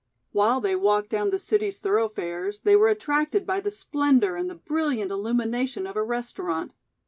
While 0.31 0.61
they 0.61 0.75
walked 0.75 1.09
down 1.11 1.29
the 1.29 1.37
city's 1.37 1.77
thoroughfares, 1.77 2.61
they 2.61 2.75
were 2.75 2.87
attracted 2.87 3.45
by 3.45 3.59
the 3.59 3.69
splendor 3.69 4.35
and 4.35 4.49
the 4.49 4.55
brilliant 4.55 5.11
illumination 5.11 5.85
of 5.85 5.95
a 5.95 6.01
restaurant. 6.03 6.71